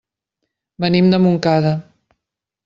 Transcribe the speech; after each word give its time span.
Venim 0.85 1.11
de 1.15 1.19
Montcada. 1.27 1.75